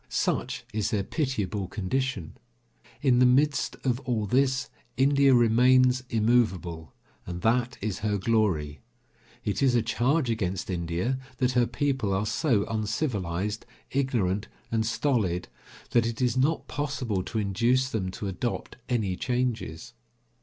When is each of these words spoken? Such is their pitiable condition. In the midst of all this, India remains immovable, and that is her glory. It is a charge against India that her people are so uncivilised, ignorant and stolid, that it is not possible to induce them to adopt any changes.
Such 0.09 0.65
is 0.73 0.89
their 0.89 1.03
pitiable 1.03 1.67
condition. 1.67 2.35
In 3.03 3.19
the 3.19 3.25
midst 3.27 3.75
of 3.83 3.99
all 3.99 4.25
this, 4.25 4.71
India 4.97 5.35
remains 5.35 6.01
immovable, 6.09 6.91
and 7.27 7.43
that 7.43 7.77
is 7.81 7.99
her 7.99 8.17
glory. 8.17 8.79
It 9.45 9.61
is 9.61 9.75
a 9.75 9.83
charge 9.83 10.27
against 10.31 10.71
India 10.71 11.19
that 11.37 11.51
her 11.51 11.67
people 11.67 12.15
are 12.15 12.25
so 12.25 12.65
uncivilised, 12.67 13.67
ignorant 13.91 14.47
and 14.71 14.87
stolid, 14.87 15.49
that 15.91 16.07
it 16.07 16.19
is 16.19 16.35
not 16.35 16.67
possible 16.67 17.21
to 17.21 17.37
induce 17.37 17.91
them 17.91 18.09
to 18.09 18.27
adopt 18.27 18.77
any 18.89 19.15
changes. 19.15 19.93